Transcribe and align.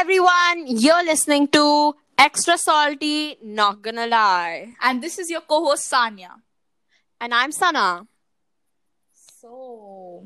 everyone. 0.00 0.64
You're 0.66 1.04
listening 1.04 1.46
to 1.48 1.94
Extra 2.16 2.56
Salty, 2.56 3.36
Not 3.42 3.82
Gonna 3.82 4.06
Lie. 4.06 4.74
And 4.80 5.02
this 5.02 5.18
is 5.18 5.28
your 5.28 5.42
co 5.42 5.62
host, 5.62 5.92
Sanya. 5.92 6.30
And 7.20 7.34
I'm 7.34 7.52
Sana. 7.52 8.06
So, 9.12 10.24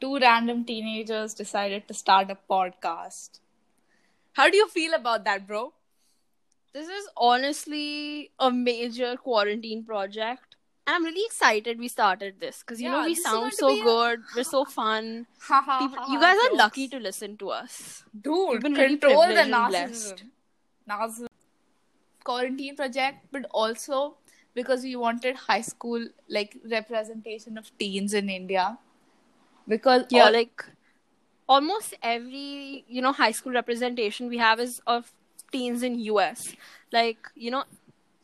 two 0.00 0.18
random 0.18 0.64
teenagers 0.64 1.34
decided 1.34 1.88
to 1.88 1.94
start 1.94 2.30
a 2.30 2.38
podcast. 2.48 3.40
How 4.34 4.48
do 4.48 4.56
you 4.56 4.68
feel 4.68 4.94
about 4.94 5.24
that, 5.24 5.44
bro? 5.48 5.72
This 6.72 6.86
is 6.86 7.08
honestly 7.16 8.30
a 8.38 8.52
major 8.52 9.16
quarantine 9.16 9.84
project. 9.84 10.45
And 10.86 10.94
I'm 10.96 11.04
really 11.04 11.24
excited 11.26 11.78
we 11.78 11.88
started 11.88 12.40
this 12.40 12.60
because 12.60 12.80
you 12.80 12.88
Yeah, 12.88 12.92
know 13.00 13.04
we 13.04 13.14
this 13.14 13.18
is 13.18 13.24
going 13.26 13.40
sound 13.42 13.52
so 13.54 13.68
a- 13.70 13.82
good. 13.84 14.20
We're 14.34 14.44
so 14.44 14.64
fun. 14.80 15.26
People, 15.78 16.12
you 16.12 16.20
guys 16.20 16.36
are 16.44 16.56
lucky 16.56 16.88
to 16.88 16.98
listen 16.98 17.36
to 17.38 17.50
us. 17.50 18.04
Dude, 18.20 18.62
been 18.62 18.74
really 18.74 18.96
the 18.96 19.08
narcissism. 19.08 20.20
Narcissism. 20.88 21.26
Quarantine 22.24 22.76
project, 22.76 23.26
but 23.30 23.46
also 23.50 24.16
because 24.54 24.82
we 24.82 24.96
wanted 24.96 25.36
high 25.36 25.60
school 25.60 26.06
like 26.28 26.56
representation 26.70 27.58
of 27.58 27.70
teens 27.78 28.14
in 28.14 28.28
India. 28.30 28.78
Because 29.68 30.04
Yeah, 30.10 30.24
all- 30.26 30.32
like 30.32 30.64
almost 31.48 31.94
every 32.02 32.84
you 32.88 33.02
know 33.02 33.12
high 33.12 33.30
school 33.32 33.52
representation 33.52 34.28
we 34.28 34.38
have 34.38 34.60
is 34.60 34.80
of 34.86 35.12
teens 35.52 35.82
in 35.82 35.98
US. 36.00 36.54
Like 36.92 37.28
you 37.34 37.50
know, 37.50 37.64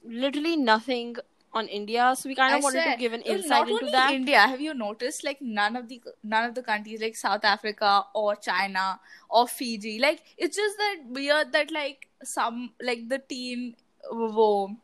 literally 0.05 0.57
nothing 0.57 1.17
on 1.55 1.69
India. 1.69 2.15
So 2.17 2.29
we 2.29 2.35
kind 2.35 2.55
of 2.55 2.61
I 2.61 2.63
wanted 2.63 2.85
to 2.85 2.97
give 2.97 3.13
an 3.13 3.23
insight 3.23 3.69
into 3.69 3.91
that. 3.91 4.13
India, 4.15 4.39
have 4.39 4.61
you 4.61 4.75
noticed 4.75 5.25
like 5.25 5.41
none 5.41 5.77
of 5.77 5.89
the 5.89 6.01
none 6.23 6.45
of 6.45 6.55
the 6.55 6.63
countries 6.63 7.01
like 7.01 7.17
South 7.17 7.45
Africa 7.45 8.05
or 8.15 8.37
China 8.37 9.01
or 9.29 9.47
Fiji, 9.47 9.99
like 9.99 10.23
it's 10.37 10.57
just 10.57 10.77
that 10.79 10.97
weird 11.09 11.53
that 11.53 11.71
like 11.71 12.09
some 12.23 12.71
like 12.83 13.09
the 13.09 13.19
teen, 13.19 13.77
wo, 14.11 14.75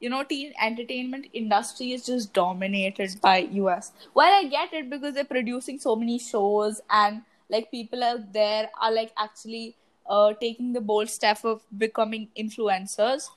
you 0.00 0.10
know, 0.10 0.22
teen 0.22 0.52
entertainment 0.60 1.26
industry 1.32 1.92
is 1.92 2.04
just 2.04 2.32
dominated 2.32 3.20
by 3.20 3.38
US. 3.62 3.92
Well, 4.14 4.32
I 4.32 4.48
get 4.48 4.72
it 4.72 4.90
because 4.90 5.14
they're 5.14 5.24
producing 5.24 5.78
so 5.78 5.96
many 5.96 6.18
shows 6.18 6.80
and 6.90 7.22
like 7.48 7.70
people 7.70 8.04
out 8.04 8.32
there 8.32 8.70
are 8.80 8.92
like 8.92 9.12
actually 9.18 9.74
uh 10.06 10.32
taking 10.40 10.72
the 10.72 10.80
bold 10.80 11.08
step 11.08 11.44
of 11.44 11.62
becoming 11.76 12.28
influencers, 12.36 13.28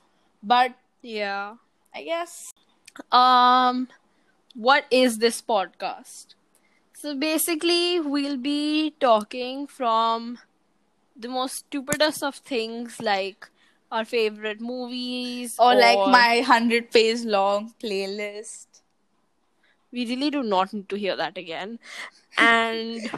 but 0.42 0.74
yeah. 1.02 1.54
I 1.94 2.04
guess 2.04 2.51
Um, 3.10 3.88
what 4.54 4.86
is 4.90 5.18
this 5.18 5.40
podcast? 5.42 6.34
So 6.94 7.14
basically, 7.16 8.00
we'll 8.00 8.36
be 8.36 8.94
talking 9.00 9.66
from 9.66 10.38
the 11.16 11.28
most 11.28 11.56
stupidest 11.56 12.22
of 12.22 12.36
things, 12.36 13.00
like 13.00 13.48
our 13.90 14.04
favorite 14.04 14.60
movies, 14.60 15.54
or 15.58 15.74
like 15.74 16.06
my 16.06 16.36
100 16.36 16.90
page 16.90 17.24
long 17.24 17.74
playlist 17.82 18.66
we 19.92 20.06
really 20.06 20.30
do 20.30 20.42
not 20.42 20.72
need 20.72 20.88
to 20.88 20.96
hear 20.96 21.16
that 21.16 21.36
again 21.38 21.78
and 22.38 23.10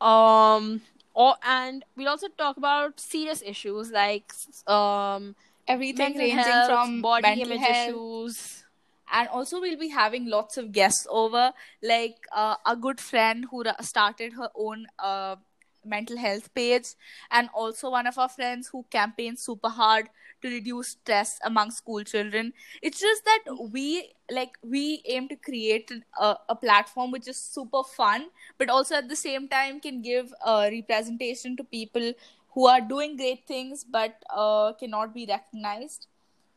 um 0.00 0.80
or 1.14 1.34
and 1.42 1.84
we'll 1.96 2.08
also 2.08 2.28
talk 2.36 2.56
about 2.56 3.00
serious 3.00 3.42
issues 3.44 3.90
like 3.90 4.32
um 4.66 5.34
everything 5.68 6.16
ranging 6.18 6.38
health, 6.38 6.66
from 6.66 7.02
body 7.02 7.42
image 7.42 7.60
health. 7.60 7.88
issues 7.88 8.64
and 9.12 9.28
also 9.28 9.60
we'll 9.60 9.78
be 9.78 9.88
having 9.88 10.26
lots 10.28 10.56
of 10.56 10.72
guests 10.72 11.06
over 11.10 11.52
like 11.82 12.16
uh, 12.34 12.56
a 12.66 12.76
good 12.76 13.00
friend 13.00 13.46
who 13.50 13.64
started 13.80 14.32
her 14.32 14.50
own 14.54 14.86
uh, 14.98 15.36
mental 15.84 16.16
health 16.16 16.52
page 16.54 16.88
and 17.30 17.48
also 17.54 17.90
one 17.90 18.06
of 18.06 18.18
our 18.18 18.28
friends 18.28 18.68
who 18.68 18.84
campaigns 18.90 19.42
super 19.42 19.68
hard 19.68 20.08
to 20.42 20.48
reduce 20.48 20.88
stress 20.88 21.38
among 21.44 21.70
school 21.70 22.02
children. 22.04 22.52
It's 22.82 23.00
just 23.00 23.24
that 23.24 23.44
we 23.70 24.12
like 24.30 24.58
we 24.62 25.02
aim 25.06 25.28
to 25.28 25.36
create 25.36 25.90
a, 26.20 26.36
a 26.48 26.56
platform 26.56 27.10
which 27.10 27.28
is 27.28 27.36
super 27.36 27.82
fun 27.84 28.26
but 28.58 28.68
also 28.68 28.96
at 28.96 29.08
the 29.08 29.16
same 29.16 29.48
time 29.48 29.80
can 29.80 30.02
give 30.02 30.32
uh, 30.44 30.68
representation 30.70 31.56
to 31.56 31.64
people 31.64 32.12
who 32.50 32.66
are 32.66 32.80
doing 32.80 33.16
great 33.16 33.46
things 33.46 33.84
but 33.84 34.14
uh, 34.34 34.72
cannot 34.72 35.14
be 35.14 35.26
recognized 35.28 36.08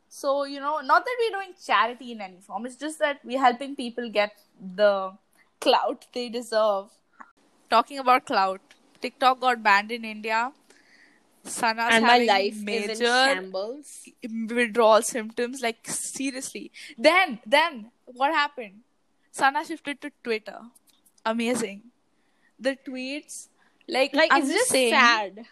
so, 0.10 0.44
you 0.44 0.60
know, 0.60 0.80
not 0.80 1.06
that 1.06 1.16
we're 1.20 1.40
doing 1.40 1.54
charity 1.66 2.12
in 2.12 2.22
any 2.22 2.40
form, 2.42 2.66
it's 2.66 2.76
just 2.76 3.00
that 3.00 3.20
we're 3.24 3.40
helping 3.40 3.76
people 3.76 4.10
get 4.10 4.32
the 4.60 5.14
clout 5.62 6.08
they 6.14 6.30
deserve. 6.30 6.88
Talking 7.70 8.00
about 8.00 8.26
clout, 8.26 8.62
TikTok 9.02 9.40
got 9.40 9.62
banned 9.62 9.92
in 9.92 10.04
India. 10.04 10.52
Sana's 11.44 11.94
and 11.94 12.04
my 12.04 12.12
having 12.12 12.28
life 12.28 12.54
is 12.54 12.60
in 12.60 12.66
major 12.66 12.96
shambles 12.96 14.10
withdrawal 14.24 15.02
symptoms. 15.04 15.62
Like, 15.62 15.88
seriously. 15.88 16.72
Then, 16.98 17.40
then, 17.46 17.92
what 18.06 18.34
happened? 18.34 18.82
Sana 19.32 19.64
shifted 19.64 20.02
to 20.02 20.12
Twitter. 20.24 20.60
Amazing. 21.26 21.84
The 22.60 22.78
tweets, 22.86 23.48
like, 23.88 24.14
like 24.14 24.32
I'm 24.34 24.42
it's 24.42 24.50
just 24.50 24.60
just 24.60 24.72
saying, 24.72 24.92
sad 24.92 25.46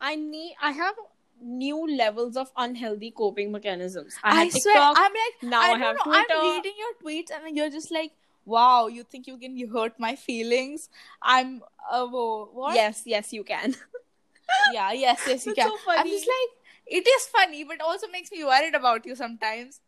i 0.00 0.14
need 0.14 0.54
i 0.62 0.70
have 0.70 0.94
new 1.42 1.86
levels 1.96 2.36
of 2.36 2.50
unhealthy 2.56 3.10
coping 3.10 3.50
mechanisms 3.52 4.16
i, 4.22 4.30
I 4.30 4.44
had 4.44 4.52
swear, 4.52 4.76
I'm 4.78 5.12
like, 5.12 5.42
now 5.42 5.60
I, 5.60 5.72
I 5.72 5.78
have 5.78 5.96
know, 5.96 6.02
Twitter. 6.04 6.34
I'm 6.34 6.56
reading 6.56 6.72
your 6.78 6.94
tweets 7.02 7.30
and 7.36 7.56
you're 7.56 7.70
just 7.70 7.90
like, 7.90 8.12
wow, 8.44 8.86
you 8.88 9.04
think 9.04 9.26
you 9.26 9.36
can 9.38 9.56
hurt 9.68 9.98
my 9.98 10.16
feelings? 10.16 10.88
I'm, 11.22 11.62
uh, 11.90 12.06
whoa, 12.06 12.50
what? 12.52 12.74
yes 12.74 13.02
yes 13.06 13.32
you 13.32 13.44
can 13.44 13.74
Yeah, 14.72 14.92
yes, 14.92 15.20
yes, 15.26 15.46
you 15.46 15.52
It's 15.52 15.60
can. 15.60 15.68
so 15.68 15.76
I'm 15.88 15.98
funny. 15.98 16.10
just 16.10 16.26
like, 16.26 16.50
it 16.86 17.06
is 17.06 17.26
funny, 17.26 17.64
but 17.64 17.80
also 17.80 18.08
makes 18.08 18.32
me 18.32 18.44
worried 18.44 18.74
about 18.74 19.06
you 19.06 19.14
sometimes. 19.14 19.80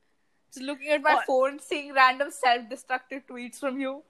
Just 0.54 0.64
looking 0.64 0.88
at 0.88 1.02
my 1.02 1.22
phone, 1.26 1.58
seeing 1.58 1.92
random 1.94 2.30
self-destructive 2.30 3.26
tweets 3.26 3.58
from 3.58 3.80
you. 3.80 4.02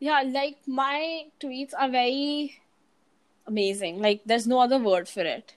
yeah 0.00 0.22
like 0.26 0.58
my 0.66 1.24
tweets 1.42 1.74
are 1.78 1.88
very 1.94 2.60
amazing 3.46 3.98
like 4.04 4.22
there's 4.30 4.46
no 4.46 4.60
other 4.60 4.78
word 4.78 5.08
for 5.08 5.22
it 5.32 5.54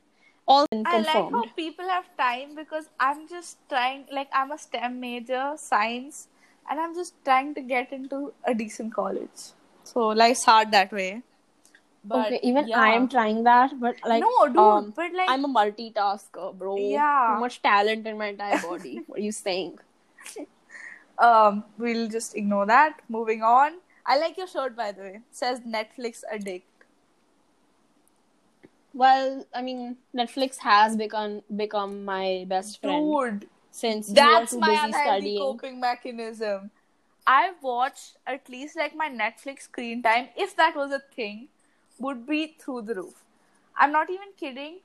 all 0.48 0.66
I 0.86 1.00
like 1.00 1.31
how 1.31 1.46
people 1.56 1.88
have 1.88 2.06
time 2.18 2.56
because 2.56 2.90
I'm 3.00 3.28
just 3.28 3.58
trying, 3.70 4.06
like, 4.12 4.30
I'm 4.34 4.52
a 4.52 4.58
STEM 4.58 5.00
major, 5.00 5.54
science, 5.56 6.28
and 6.70 6.80
I'm 6.80 6.94
just 6.96 7.14
trying 7.24 7.54
to 7.56 7.62
get 7.62 7.94
into 7.94 8.34
a 8.46 8.54
decent 8.54 8.94
college. 8.94 9.54
So 9.84 10.08
life's 10.08 10.44
hard 10.44 10.72
that 10.72 10.92
way. 10.92 11.22
But 12.06 12.28
okay 12.28 12.40
even 12.44 12.68
yeah. 12.68 12.81
i 12.81 12.90
am 12.94 13.08
trying 13.08 13.46
that 13.46 13.80
but 13.80 13.96
like 14.06 14.22
no, 14.22 14.48
dude, 14.48 14.58
um, 14.58 14.94
but 14.94 15.14
like, 15.14 15.30
i'm 15.30 15.46
a 15.46 15.48
multitasker 15.48 16.54
bro 16.54 16.75
Yeah. 16.78 17.36
too 17.36 17.40
much 17.40 17.62
talent 17.62 18.06
in 18.06 18.18
my 18.18 18.25
entire 18.28 18.60
body 18.62 19.00
what 19.08 19.20
are 19.20 19.22
you 19.22 19.31
saying 19.31 19.80
um, 21.18 21.64
we'll 21.78 22.08
just 22.10 22.36
ignore 22.36 22.66
that. 22.66 23.02
Moving 23.10 23.42
on. 23.44 23.74
I 24.06 24.18
like 24.18 24.38
your 24.38 24.48
shirt, 24.48 24.75
by 24.75 24.92
the 24.92 25.02
way. 25.02 25.16
It 25.16 25.22
says 25.31 25.62
Netflix 25.62 26.24
addict. 26.31 26.68
Well 28.94 29.46
i 29.56 29.62
mean 29.62 29.98
netflix 30.16 30.58
has 30.58 30.96
become 30.96 31.42
become 31.56 32.06
my 32.06 32.46
best 32.48 32.80
friend 32.81 33.18
Dude, 33.18 33.50
since 33.72 34.08
that's 34.08 34.54
you 34.54 34.59
are 34.59 34.62
my 34.62 34.68
too 34.68 34.72
busy 34.72 34.86
unhealthy 34.86 35.09
studying 35.09 35.38
coping 35.40 35.80
mechanism. 35.80 36.72
I 37.26 37.54
watched 37.62 38.18
at 38.28 38.50
least 38.50 38.76
like 38.76 38.96
my 38.96 39.09
Netflix 39.09 39.62
screen 39.64 40.04
time, 40.04 40.28
if 40.36 40.56
that 40.58 40.76
was 40.76 40.92
a 40.92 41.00
thing, 41.16 41.48
would 42.00 42.26
be 42.28 42.56
through 42.59 42.81
the 42.84 42.96
roof. 42.96 43.24
I'm 43.78 43.92
not 43.92 44.09
even 44.09 44.28
kidding. 44.38 44.80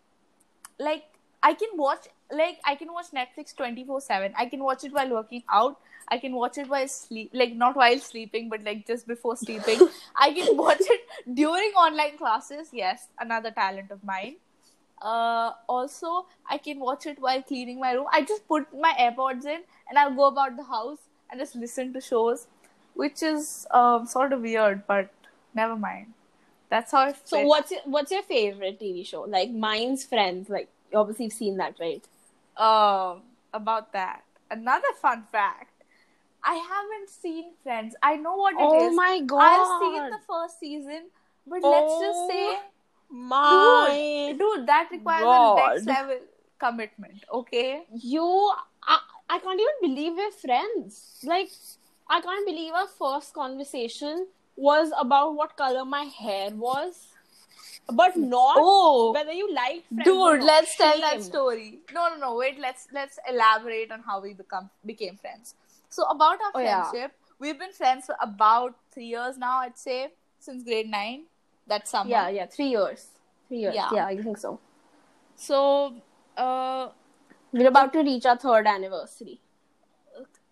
Like 0.78 1.04
I 1.42 1.54
can 1.54 1.70
watch 1.76 2.06
like 2.30 2.58
I 2.64 2.74
can 2.74 2.92
watch 2.92 3.06
Netflix 3.14 3.54
24/7. 3.54 4.32
I 4.36 4.46
can 4.46 4.62
watch 4.62 4.84
it 4.84 4.92
while 4.92 5.10
working 5.10 5.42
out. 5.50 5.78
I 6.08 6.18
can 6.18 6.32
watch 6.32 6.58
it 6.58 6.68
while 6.68 6.88
sleep 6.88 7.30
like 7.32 7.54
not 7.54 7.76
while 7.76 7.98
sleeping 7.98 8.48
but 8.48 8.62
like 8.62 8.86
just 8.86 9.06
before 9.06 9.36
sleeping. 9.36 9.88
I 10.16 10.32
can 10.32 10.56
watch 10.56 10.80
it 10.80 11.00
during 11.34 11.72
online 11.72 12.18
classes. 12.18 12.68
Yes, 12.72 13.08
another 13.18 13.50
talent 13.50 13.90
of 13.90 14.04
mine. 14.04 14.36
Uh, 15.00 15.52
also, 15.68 16.26
I 16.50 16.58
can 16.58 16.80
watch 16.80 17.06
it 17.06 17.20
while 17.20 17.42
cleaning 17.42 17.78
my 17.78 17.92
room. 17.92 18.06
I 18.12 18.22
just 18.22 18.48
put 18.48 18.66
my 18.78 18.92
AirPods 18.98 19.44
in 19.44 19.60
and 19.88 19.98
I'll 19.98 20.14
go 20.14 20.26
about 20.26 20.56
the 20.56 20.64
house 20.64 20.98
and 21.30 21.38
just 21.40 21.54
listen 21.54 21.92
to 21.92 22.00
shows, 22.00 22.48
which 22.94 23.22
is 23.22 23.66
um, 23.70 24.06
sort 24.06 24.32
of 24.32 24.40
weird, 24.40 24.86
but 24.88 25.10
never 25.54 25.76
mind. 25.76 26.14
That's 26.70 26.92
how 26.92 26.98
I 26.98 27.14
so 27.24 27.40
what's 27.46 27.70
your, 27.70 27.80
what's 27.84 28.10
your 28.10 28.22
favorite 28.22 28.78
tv 28.78 29.06
show 29.06 29.22
like 29.22 29.50
mine's 29.50 30.04
friends 30.04 30.50
like 30.50 30.68
obviously 30.92 30.92
you 30.92 30.98
obviously 30.98 31.24
have 31.26 31.32
seen 31.32 31.56
that 31.56 31.74
right 31.80 32.04
um 32.58 33.22
about 33.52 33.92
that. 33.92 34.22
Another 34.50 34.92
fun 35.00 35.24
fact. 35.30 35.72
I 36.42 36.54
haven't 36.54 37.10
seen 37.10 37.52
Friends. 37.62 37.94
I 38.02 38.16
know 38.16 38.36
what 38.36 38.54
it 38.54 38.82
is. 38.82 38.92
oh 38.92 38.94
my 38.94 39.20
god 39.20 39.42
I've 39.42 39.80
seen 39.82 40.10
the 40.10 40.20
first 40.26 40.60
season, 40.60 41.10
but 41.46 41.62
let's 41.62 41.94
just 42.00 42.28
say, 42.28 42.58
my 43.10 44.28
dude, 44.30 44.38
dude, 44.38 44.66
that 44.66 44.88
requires 44.90 45.22
God. 45.22 45.58
a 45.58 45.74
next 45.74 45.86
level 45.86 46.18
commitment. 46.58 47.24
Okay. 47.32 47.82
you 47.94 48.52
I, 48.82 49.00
I 49.28 49.38
can't 49.38 49.60
even 49.60 49.94
believe 49.94 50.12
we're 50.16 50.30
friends 50.30 51.18
like 51.24 51.50
i 52.08 52.20
can't 52.20 52.46
believe 52.46 52.72
our 52.72 52.86
first 52.86 53.34
conversation 53.34 54.26
was 54.56 54.90
about 54.98 55.34
what 55.34 55.56
color 55.56 55.84
my 55.84 56.04
hair 56.04 56.50
was 56.50 57.08
but 57.92 58.16
not 58.16 58.56
Oh, 58.58 59.12
whether 59.12 59.32
you 59.32 59.52
like 59.54 59.84
dude, 60.04 60.42
let's 60.42 60.76
tell 60.76 61.00
that 61.00 61.22
story. 61.22 61.80
No, 61.92 62.08
no, 62.10 62.16
no. 62.16 62.36
Wait, 62.36 62.58
let's 62.58 62.86
let's 62.92 63.18
elaborate 63.28 63.90
on 63.90 64.02
how 64.02 64.20
we 64.20 64.34
become 64.34 64.70
became 64.84 65.16
friends. 65.16 65.54
So 65.88 66.04
about 66.04 66.38
our 66.42 66.52
Oh, 66.54 66.60
yeah. 66.60 66.90
friendship, 66.90 67.12
we've 67.38 67.58
been 67.58 67.72
friends 67.72 68.06
for 68.06 68.16
about 68.20 68.74
three 68.92 69.06
years 69.06 69.38
now. 69.38 69.58
I'd 69.60 69.78
say 69.78 70.08
since 70.38 70.64
grade 70.64 70.90
nine. 70.90 71.24
That 71.66 71.86
summer. 71.88 72.10
Yeah, 72.10 72.28
yeah, 72.30 72.46
three 72.46 72.68
years. 72.68 73.06
Three 73.48 73.58
years. 73.58 73.74
Yeah. 73.74 73.90
Yeah, 73.92 74.06
I 74.06 74.16
think 74.16 74.38
so. 74.38 74.58
So, 75.36 75.94
uh, 76.36 76.88
We're 77.52 77.68
about 77.68 77.92
to 77.94 78.00
reach 78.02 78.24
our 78.26 78.36
third 78.36 78.66
anniversary. 78.66 79.40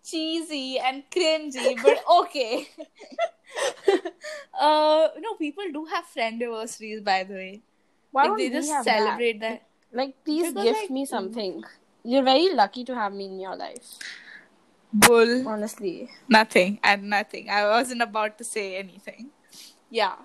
cheesy 0.05 0.79
and 0.79 1.03
cringy, 1.11 1.83
but 1.83 2.03
okay. 2.19 2.69
uh, 4.61 5.09
no, 5.19 5.35
people 5.39 5.65
do 5.73 5.85
have 5.87 6.07
friend 6.07 6.43
anniversaries, 6.43 7.01
by 7.01 7.25
the 7.25 7.35
way. 7.35 7.63
Why 8.11 8.23
like 8.23 8.29
don't 8.31 8.39
they 8.39 8.49
we 8.49 8.55
just 8.55 8.71
have 8.71 8.85
that? 8.85 8.99
celebrate 8.99 9.41
that. 9.41 9.63
Like, 9.93 10.25
please 10.25 10.53
Because, 10.53 10.65
gift 10.65 10.81
like, 10.83 10.91
me 10.91 11.07
something. 11.07 11.65
You're 12.05 12.23
very 12.23 12.53
lucky 12.55 12.85
to 12.85 12.95
have 12.95 13.13
me 13.13 13.27
in 13.27 13.41
your 13.41 13.57
life. 13.57 13.99
Bull. 14.93 15.47
Honestly. 15.47 16.11
Nothing 16.29 16.79
and 16.83 17.11
nothing. 17.11 17.51
I 17.51 17.67
wasn't 17.67 18.03
about 18.03 18.39
to 18.39 18.45
say 18.45 18.77
anything. 18.77 19.31
Yeah. 19.91 20.17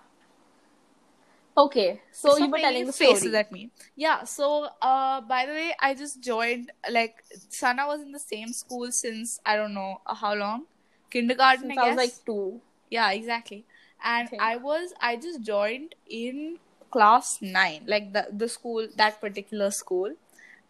Okay, 1.57 2.01
so 2.13 2.29
Stop 2.29 2.39
you 2.39 2.51
were 2.51 2.57
telling 2.59 2.85
the 2.85 2.93
faces 2.93 3.23
story. 3.23 3.35
at 3.35 3.51
me. 3.51 3.71
Yeah. 3.95 4.23
So, 4.23 4.69
uh, 4.81 5.19
by 5.21 5.45
the 5.45 5.51
way, 5.51 5.75
I 5.81 5.93
just 5.93 6.21
joined. 6.21 6.71
Like, 6.89 7.23
Sana 7.49 7.87
was 7.87 8.01
in 8.01 8.11
the 8.13 8.19
same 8.19 8.53
school 8.53 8.89
since 8.91 9.39
I 9.45 9.57
don't 9.57 9.73
know 9.73 9.99
how 10.07 10.33
long, 10.33 10.65
kindergarten. 11.09 11.67
Since 11.67 11.77
I 11.77 11.81
I 11.83 11.87
was 11.89 11.97
like 11.97 12.13
two. 12.25 12.61
Yeah, 12.91 13.11
exactly. 13.11 13.65
And 14.03 14.27
Okay. 14.29 14.37
I 14.39 14.57
was. 14.57 14.93
I 15.01 15.15
just 15.17 15.41
joined 15.41 15.95
in 16.09 16.59
class 16.91 17.37
nine, 17.41 17.83
like 17.87 18.13
the 18.13 18.27
the 18.31 18.49
school 18.49 18.87
that 18.97 19.21
particular 19.21 19.71
school, 19.71 20.15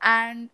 and 0.02 0.50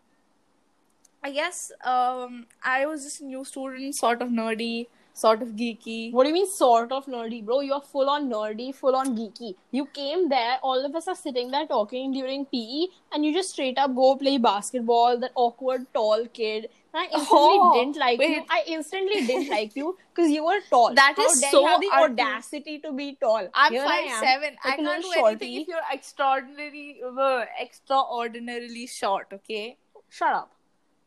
I 1.23 1.31
guess 1.31 1.71
um 1.85 2.45
I 2.63 2.85
was 2.85 3.03
just 3.03 3.21
a 3.21 3.25
new 3.25 3.43
student, 3.45 3.95
sort 3.95 4.21
of 4.21 4.29
nerdy, 4.29 4.87
sort 5.13 5.41
of 5.41 5.49
geeky. 5.61 6.11
What 6.13 6.23
do 6.23 6.29
you 6.29 6.33
mean, 6.35 6.49
sort 6.53 6.91
of 6.91 7.05
nerdy, 7.05 7.43
bro? 7.45 7.59
You're 7.61 7.81
full 7.81 8.09
on 8.09 8.29
nerdy, 8.31 8.73
full 8.73 8.95
on 8.95 9.15
geeky. 9.17 9.55
You 9.71 9.85
came 9.99 10.29
there, 10.29 10.57
all 10.63 10.85
of 10.85 10.95
us 10.95 11.07
are 11.07 11.15
sitting 11.15 11.51
there 11.51 11.67
talking 11.67 12.11
during 12.13 12.45
PE, 12.45 12.87
and 13.11 13.25
you 13.25 13.33
just 13.33 13.51
straight 13.51 13.77
up 13.77 13.95
go 13.95 14.15
play 14.15 14.37
basketball, 14.37 15.17
that 15.19 15.31
awkward 15.35 15.87
tall 15.93 16.25
kid. 16.41 16.69
I 16.97 17.05
instantly 17.05 17.27
Oh, 17.31 17.73
didn't 17.73 17.97
like 17.97 18.19
you. 18.19 18.43
I 18.49 18.63
instantly 18.67 19.25
didn't 19.27 19.49
like 19.49 19.75
you 19.75 19.97
because 20.13 20.31
you 20.37 20.43
were 20.45 20.59
tall. 20.69 20.93
That 20.93 21.13
How 21.17 21.25
is 21.29 21.41
so 21.51 21.61
you 21.61 21.67
have 21.67 21.81
the 21.81 21.91
audacity 21.91 22.79
to 22.79 22.91
be 22.91 23.17
tall. 23.21 23.47
I'm 23.53 23.71
Here 23.71 23.83
five 23.83 24.05
I 24.09 24.19
seven. 24.19 24.57
I 24.63 24.75
can't 24.75 25.01
do 25.03 25.09
little 25.09 25.27
anything 25.27 25.61
if 25.61 25.67
you're 25.67 25.87
extraordinary, 25.91 27.01
uh, 27.05 27.45
extraordinarily 27.61 28.87
short. 28.87 29.27
Okay. 29.33 29.77
Shut 30.09 30.33
up. 30.33 30.51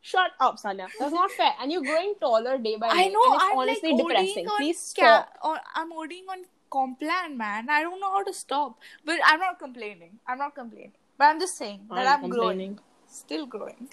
Shut 0.02 0.30
up, 0.40 0.56
Sanya. 0.58 0.86
That's 0.98 1.12
not 1.12 1.30
fair. 1.32 1.52
And 1.60 1.70
you're 1.70 1.82
growing 1.82 2.14
taller 2.20 2.56
day 2.58 2.76
by 2.76 2.88
day. 2.88 3.04
I 3.04 3.08
know. 3.08 3.34
It's 3.34 3.44
I'm 3.44 3.58
honestly 3.58 3.92
like 3.92 4.06
depressing. 4.06 4.46
Please 4.56 4.94
ca- 4.96 5.26
stop. 5.26 5.28
or 5.44 5.58
I'm 5.74 5.92
ODing 5.92 6.26
on 6.30 6.44
Complan, 6.70 7.36
man. 7.36 7.68
I 7.68 7.82
don't 7.82 8.00
know 8.00 8.10
how 8.10 8.22
to 8.24 8.32
stop. 8.32 8.78
But 9.04 9.18
I'm 9.24 9.40
not 9.40 9.58
complaining. 9.58 10.18
I'm 10.26 10.38
not 10.38 10.54
complaining. 10.54 10.92
But 11.18 11.24
I'm 11.26 11.40
just 11.40 11.58
saying 11.58 11.80
that 11.90 12.06
I'm, 12.06 12.30
growing. 12.30 12.78
Still 13.06 13.44
growing. 13.44 13.88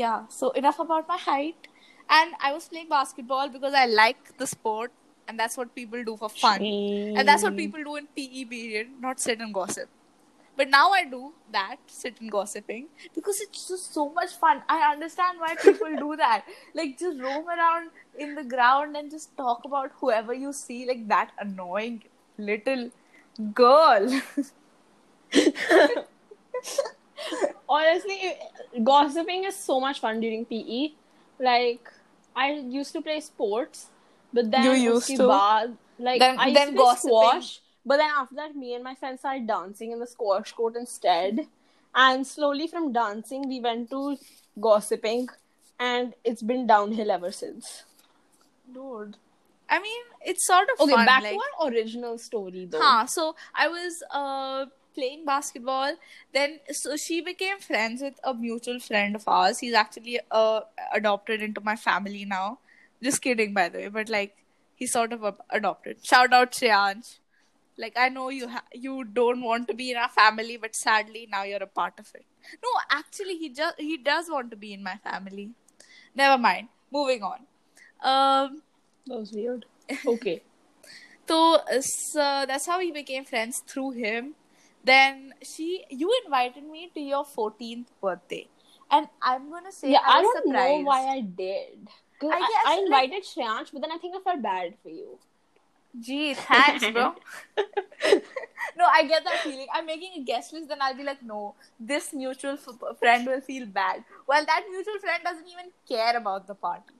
Yeah. 0.00 0.26
So 0.28 0.50
enough 0.62 0.78
about 0.78 1.08
my 1.08 1.18
height. 1.18 1.68
And 2.18 2.34
I 2.40 2.52
was 2.52 2.68
playing 2.68 2.88
basketball 2.88 3.48
because 3.48 3.74
I 3.74 3.86
like 3.86 4.36
the 4.38 4.46
sport, 4.46 4.92
and 5.28 5.38
that's 5.38 5.56
what 5.56 5.74
people 5.76 6.02
do 6.04 6.16
for 6.16 6.28
fun. 6.28 6.62
And 6.62 7.28
that's 7.28 7.44
what 7.44 7.56
people 7.56 7.84
do 7.84 7.96
in 7.96 8.08
PE 8.16 8.44
period, 8.52 8.88
not 9.00 9.20
sit 9.20 9.40
and 9.40 9.54
gossip. 9.54 9.88
But 10.56 10.68
now 10.70 10.90
I 10.90 11.04
do 11.04 11.32
that, 11.52 11.76
sit 11.86 12.20
and 12.20 12.30
gossiping, 12.30 12.88
because 13.14 13.40
it's 13.40 13.68
just 13.68 13.94
so 13.94 14.08
much 14.18 14.34
fun. 14.40 14.62
I 14.68 14.80
understand 14.92 15.38
why 15.38 15.54
people 15.54 15.94
do 15.96 16.16
that. 16.16 16.44
Like, 16.80 16.98
just 16.98 17.20
roam 17.20 17.48
around 17.48 17.90
in 18.18 18.34
the 18.34 18.44
ground 18.44 18.96
and 18.96 19.10
just 19.10 19.36
talk 19.36 19.64
about 19.64 19.92
whoever 20.00 20.34
you 20.34 20.52
see, 20.52 20.86
like 20.92 21.06
that 21.08 21.30
annoying 21.38 22.02
little 22.50 22.90
girl. 23.62 24.20
Honestly, 27.70 28.18
gossiping 28.82 29.44
is 29.44 29.56
so 29.56 29.78
much 29.80 30.00
fun 30.00 30.20
during 30.20 30.44
PE. 30.44 30.92
Like, 31.38 31.88
I 32.34 32.52
used 32.78 32.92
to 32.94 33.00
play 33.00 33.20
sports, 33.20 33.86
but 34.32 34.50
then 34.50 34.64
You 34.64 34.72
used 34.72 35.06
to? 35.06 35.28
baad, 35.32 35.76
like 35.98 36.18
Then- 36.18 36.38
I 36.38 36.46
used 36.48 36.56
then 36.60 36.72
to 36.74 36.82
play 36.82 36.94
squash, 36.96 37.60
but 37.86 37.98
then 37.98 38.10
after 38.22 38.34
that, 38.40 38.56
me 38.56 38.74
and 38.74 38.82
my 38.82 38.94
friends 38.96 39.20
started 39.20 39.46
dancing 39.46 39.92
in 39.92 40.00
the 40.00 40.06
squash 40.06 40.52
court 40.52 40.74
instead. 40.76 41.46
And 41.94 42.26
slowly 42.26 42.66
from 42.66 42.92
dancing, 42.92 43.48
we 43.48 43.60
went 43.60 43.90
to 43.90 44.16
gossiping, 44.60 45.28
and 45.78 46.14
it's 46.24 46.42
been 46.42 46.66
downhill 46.66 47.10
ever 47.10 47.32
since. 47.32 47.84
Dude. 48.72 49.16
I 49.68 49.78
mean, 49.80 50.02
it's 50.22 50.44
sort 50.46 50.68
of 50.74 50.80
Okay, 50.80 50.92
fun. 50.92 51.06
back 51.06 51.22
like, 51.22 51.32
to 51.34 51.40
our 51.60 51.70
original 51.70 52.18
story 52.18 52.66
though. 52.66 52.80
Huh, 52.82 53.06
so 53.06 53.34
I 53.54 53.68
was 53.68 54.02
uh 54.10 54.66
playing 54.94 55.24
basketball. 55.24 55.96
Then 56.32 56.58
so 56.70 56.96
she 56.96 57.20
became 57.20 57.58
friends 57.58 58.02
with 58.02 58.18
a 58.24 58.34
mutual 58.34 58.80
friend 58.80 59.14
of 59.16 59.24
ours. 59.26 59.58
He's 59.58 59.74
actually 59.74 60.20
uh 60.30 60.60
adopted 60.92 61.42
into 61.42 61.60
my 61.60 61.76
family 61.76 62.24
now. 62.24 62.58
Just 63.02 63.22
kidding, 63.22 63.54
by 63.54 63.68
the 63.68 63.78
way, 63.78 63.88
but 63.88 64.08
like 64.08 64.36
he's 64.74 64.92
sort 64.92 65.12
of 65.12 65.24
adopted. 65.50 66.04
Shout 66.04 66.32
out 66.32 66.52
Shreyansh. 66.52 67.18
Like 67.78 67.94
I 67.96 68.08
know 68.10 68.28
you 68.28 68.48
ha- 68.48 68.64
you 68.74 69.04
don't 69.04 69.42
want 69.42 69.68
to 69.68 69.74
be 69.74 69.90
in 69.90 69.96
our 69.96 70.08
family, 70.10 70.56
but 70.56 70.76
sadly 70.76 71.28
now 71.30 71.44
you're 71.44 71.62
a 71.62 71.66
part 71.66 71.98
of 71.98 72.10
it. 72.14 72.24
No, 72.62 72.68
actually 72.90 73.36
he 73.38 73.48
just 73.50 73.80
he 73.80 73.96
does 73.96 74.26
want 74.28 74.50
to 74.50 74.56
be 74.56 74.72
in 74.74 74.82
my 74.82 74.96
family. 74.96 75.50
Never 76.14 76.36
mind. 76.38 76.68
Moving 76.92 77.22
on. 77.22 77.40
Um. 78.02 78.62
That 79.06 79.18
was 79.18 79.32
weird. 79.32 79.66
Okay. 80.06 80.42
So, 81.30 81.54
uh, 81.54 81.80
so 81.80 82.44
that's 82.48 82.66
how 82.66 82.78
we 82.78 82.90
became 82.90 83.24
friends 83.24 83.62
through 83.64 83.92
him. 83.92 84.34
Then 84.84 85.34
she, 85.42 85.84
you 85.90 86.10
invited 86.24 86.64
me 86.64 86.90
to 86.94 87.00
your 87.00 87.24
14th 87.24 87.86
birthday, 88.02 88.48
and 88.90 89.08
I'm 89.20 89.50
gonna 89.50 89.72
say 89.72 89.90
yeah, 89.92 90.00
I, 90.04 90.18
I 90.18 90.22
don't 90.22 90.44
surprised. 90.44 90.78
know 90.80 90.84
why 90.84 91.00
I 91.06 91.20
did. 91.20 91.88
'Cause 92.20 92.30
I 92.32 92.36
I, 92.36 92.40
guess, 92.40 92.64
I 92.66 92.74
like- 92.76 92.84
invited 93.10 93.24
Shreyansh, 93.24 93.72
but 93.72 93.80
then 93.82 93.92
I 93.92 93.98
think 93.98 94.14
I 94.16 94.20
felt 94.20 94.42
bad 94.42 94.74
for 94.82 94.88
you. 94.90 95.18
Gee, 95.98 96.34
thanks, 96.34 96.86
bro. 96.90 97.14
no, 98.76 98.84
I 98.86 99.04
get 99.06 99.24
that 99.24 99.40
feeling. 99.42 99.66
I'm 99.74 99.86
making 99.86 100.12
a 100.20 100.24
guest 100.24 100.52
list, 100.52 100.68
then 100.68 100.78
I'll 100.80 100.94
be 100.96 101.02
like, 101.02 101.22
no, 101.22 101.54
this 101.78 102.12
mutual 102.12 102.52
f- 102.52 102.98
friend 102.98 103.26
will 103.26 103.40
feel 103.40 103.66
bad. 103.66 104.04
Well, 104.26 104.44
that 104.46 104.64
mutual 104.70 104.98
friend 105.00 105.22
doesn't 105.24 105.46
even 105.48 105.70
care 105.88 106.16
about 106.16 106.46
the 106.46 106.54
party. 106.54 106.94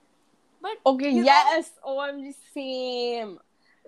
But 0.60 0.72
Okay, 0.84 1.10
you 1.10 1.20
know, 1.20 1.24
yes. 1.26 1.70
Oh, 1.84 1.98
OMG, 1.98 2.34
same. 2.52 3.38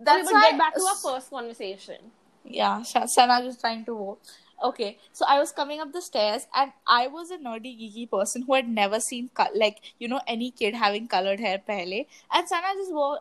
that's 0.00 0.24
okay, 0.28 0.32
but 0.32 0.32
why. 0.34 0.50
get 0.50 0.58
back 0.58 0.74
to 0.76 0.82
our 0.82 0.96
first 0.96 1.30
conversation. 1.30 1.96
Yeah, 2.44 2.82
Sana 2.82 3.42
just 3.42 3.60
trying 3.60 3.84
to 3.86 3.94
vote. 3.96 4.18
Okay, 4.64 4.98
so 5.12 5.24
I 5.28 5.38
was 5.40 5.50
coming 5.50 5.80
up 5.80 5.92
the 5.92 6.00
stairs, 6.00 6.46
and 6.54 6.70
I 6.86 7.08
was 7.08 7.30
a 7.32 7.36
nerdy, 7.36 7.72
geeky 7.80 8.08
person 8.08 8.42
who 8.42 8.54
had 8.54 8.68
never 8.68 9.00
seen 9.00 9.28
like 9.56 9.80
you 9.98 10.06
know 10.06 10.20
any 10.26 10.50
kid 10.52 10.74
having 10.74 11.08
colored 11.08 11.40
hair 11.40 11.58
pehle. 11.68 12.06
And 12.32 12.48
Sana 12.48 12.68
just 12.76 12.92
wa- 12.92 13.18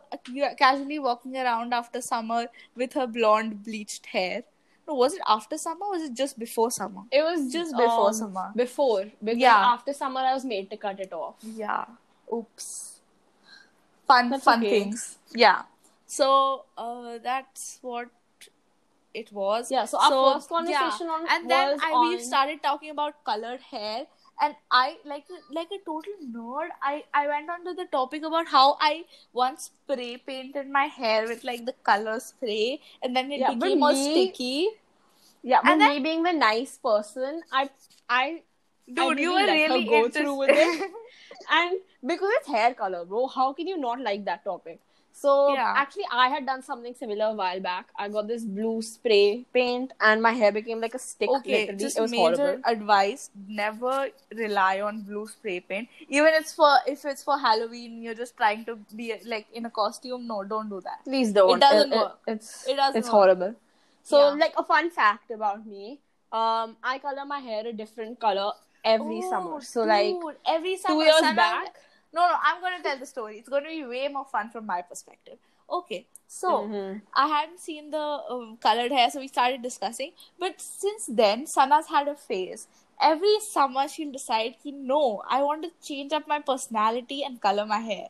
casually 0.58 1.00
walking 1.00 1.36
around 1.38 1.74
after 1.74 2.00
summer 2.02 2.46
with 2.76 2.94
her 2.94 3.08
blonde 3.08 3.64
bleached 3.64 4.06
hair. 4.08 4.44
No, 4.88 4.94
was 4.96 5.14
it 5.14 5.22
after 5.28 5.58
summer? 5.58 5.86
or 5.86 5.92
Was 5.94 6.04
it 6.04 6.14
just 6.14 6.38
before 6.38 6.70
summer? 6.72 7.02
It 7.12 7.22
was 7.24 7.52
Just 7.52 7.76
before 7.78 8.08
um, 8.08 8.14
summer. 8.14 8.52
Before, 8.56 9.06
because 9.24 9.40
Yeah. 9.40 9.58
after 9.74 9.94
summer 9.94 10.22
I 10.22 10.34
was 10.34 10.44
made 10.46 10.70
to 10.72 10.78
cut 10.78 11.00
it 11.00 11.14
off. 11.14 11.36
Yeah. 11.44 11.86
Oops. 12.34 13.00
Fun, 14.08 14.30
That's 14.30 14.44
fun 14.44 14.60
okay. 14.60 14.70
things. 14.70 15.18
Yeah. 15.34 15.62
So 16.08 16.66
uh, 16.78 17.20
that's 17.24 17.80
what 17.82 18.10
it 19.14 19.32
was. 19.32 19.70
Yeah, 19.72 19.86
so 19.86 19.98
our 20.00 20.34
first 20.34 20.50
conversation 20.50 21.08
on- 21.10 21.28
and 21.30 21.50
then 21.50 21.80
I, 21.82 21.92
we 22.02 22.20
started 22.20 22.62
talking 22.64 22.90
about 22.92 23.24
colored 23.30 23.62
hair, 23.72 24.06
and 24.42 24.56
I 24.72 24.98
like 25.06 25.26
like 25.60 25.74
a 25.78 25.80
total 25.86 26.14
nerd. 26.36 26.70
I 26.82 27.04
I 27.14 27.28
went 27.28 27.50
on 27.56 27.66
to 27.70 27.74
the 27.82 27.86
topic 27.96 28.24
about 28.30 28.48
how 28.48 28.78
I 28.90 29.06
once 29.34 29.66
spray 29.72 30.18
painted 30.18 30.70
my 30.78 30.86
hair 31.00 31.28
with 31.34 31.44
like 31.44 31.66
the 31.66 31.76
color 31.92 32.20
spray, 32.20 32.80
and 33.04 33.16
then 33.16 33.32
it 33.32 33.40
Yeah, 33.46 33.54
became 33.54 33.80
more 33.80 33.94
me- 33.94 34.12
sticky. 34.14 34.70
Yeah, 35.44 35.62
but 35.64 35.72
And 35.72 35.82
then- 35.82 35.94
me 35.98 36.00
being 36.08 36.24
the 36.24 36.34
nice 36.34 36.78
person, 36.78 37.42
I, 37.52 37.70
I, 38.08 38.42
Dude, 38.88 39.18
I 39.18 39.22
you 39.22 39.32
were 39.34 39.46
really 39.52 39.86
go 39.86 40.06
into- 40.06 40.20
through 40.20 40.36
with 40.36 40.52
it. 40.54 40.92
and 41.60 41.80
because 42.06 42.30
it's 42.40 42.48
hair 42.48 42.74
color, 42.76 43.06
bro, 43.06 43.26
how 43.28 43.52
can 43.54 43.68
you 43.68 43.78
not 43.78 44.00
like 44.00 44.24
that 44.26 44.44
topic? 44.46 44.80
So 45.14 45.54
Yeah. 45.54 45.74
actually, 45.76 46.06
I 46.12 46.30
had 46.30 46.46
done 46.46 46.62
something 46.64 46.94
similar 46.96 47.26
a 47.26 47.34
while 47.34 47.60
back. 47.60 47.88
I 47.98 48.08
got 48.10 48.28
this 48.28 48.44
blue 48.44 48.82
spray 48.82 49.46
paint, 49.54 49.92
and 50.00 50.22
my 50.22 50.32
hair 50.32 50.52
became 50.52 50.80
like 50.82 50.96
a 50.96 51.00
stick. 51.00 51.30
Okay, 51.30 51.60
literally. 51.62 51.80
just 51.84 51.98
it 51.98 52.02
was 52.02 52.12
major 52.12 52.36
horrible. 52.38 52.62
advice: 52.66 53.30
never 53.48 54.10
rely 54.36 54.82
on 54.82 55.02
blue 55.02 55.28
spray 55.28 55.60
paint. 55.60 55.90
Even 56.10 56.34
it's 56.34 56.54
for 56.54 56.72
if 56.88 57.04
it's 57.06 57.24
for 57.24 57.38
Halloween, 57.38 58.02
you're 58.02 58.16
just 58.22 58.38
trying 58.38 58.64
to 58.66 58.78
be 58.96 59.14
like 59.26 59.48
in 59.54 59.66
a 59.66 59.70
costume. 59.70 60.26
No, 60.28 60.44
don't 60.44 60.70
do 60.70 60.82
that. 60.82 61.04
Please 61.04 61.32
don't. 61.34 61.58
It 61.58 61.60
doesn't 61.68 61.92
work. 61.92 62.20
it's 62.28 62.68
It 62.68 62.76
doesn't 62.78 62.98
It's 63.00 63.08
work. 63.08 63.14
horrible. 63.20 63.56
So, 64.04 64.20
Yeah. 64.30 64.40
like 64.46 64.54
a 64.58 64.64
fun 64.64 64.90
fact 64.90 65.30
about 65.30 65.66
me, 65.66 66.00
um, 66.32 66.76
I 66.84 66.98
color 67.00 67.26
my 67.26 67.40
hair 67.40 67.68
a 67.68 67.74
different 67.74 68.20
color 68.20 68.52
every 68.84 69.22
Oh, 69.24 69.30
summer. 69.30 69.62
So, 69.62 69.84
like 69.84 70.08
dude, 70.16 70.38
every 70.46 70.78
summer, 70.78 71.04
years 71.04 71.20
Sana- 71.20 71.36
back- 71.36 71.76
No, 72.14 72.28
no, 72.28 72.36
I'm 72.44 72.62
gonna 72.62 72.84
tell 72.84 72.98
the 72.98 73.06
story. 73.06 73.40
It's 73.40 73.50
gonna 73.50 73.70
be 73.70 73.86
way 73.86 74.08
more 74.08 74.26
fun 74.26 74.50
from 74.50 74.66
my 74.66 74.82
perspective. 74.82 75.38
Okay, 75.70 76.06
so 76.28 76.54
Mhm. 76.68 77.02
I 77.24 77.28
hadn't 77.34 77.60
seen 77.66 77.90
the 77.92 78.06
um, 78.36 78.58
colored 78.68 78.92
hair, 78.92 79.10
so 79.10 79.20
we 79.20 79.28
started 79.28 79.62
discussing. 79.62 80.12
But 80.40 80.62
since 80.62 81.06
then, 81.22 81.46
Sana's 81.48 81.88
had 81.96 82.08
a 82.08 82.16
phase. 82.16 82.68
Every 83.10 83.36
summer, 83.40 83.88
she'll 83.88 84.12
decide, 84.12 84.58
ki, 84.64 84.72
no, 84.72 85.24
I 85.28 85.42
want 85.44 85.64
to 85.64 85.72
change 85.90 86.14
up 86.14 86.28
my 86.28 86.40
personality 86.40 87.24
and 87.24 87.42
color 87.42 87.66
my 87.66 87.80
hair. 87.80 88.10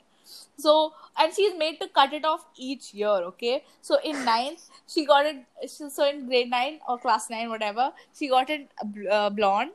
So, 0.57 0.93
and 1.17 1.33
she's 1.33 1.55
made 1.57 1.79
to 1.81 1.87
cut 1.87 2.13
it 2.13 2.25
off 2.25 2.45
each 2.57 2.93
year, 2.93 3.17
okay? 3.31 3.63
So, 3.81 3.99
in 4.03 4.25
ninth, 4.31 4.69
she 4.87 5.05
got 5.05 5.25
it, 5.25 5.37
so 5.67 5.89
so 5.89 6.07
in 6.09 6.25
grade 6.27 6.49
nine 6.49 6.79
or 6.87 6.97
class 6.99 7.29
nine, 7.29 7.49
whatever, 7.49 7.91
she 8.17 8.27
got 8.29 8.49
it 8.49 8.67
uh, 9.09 9.29
blonde. 9.29 9.71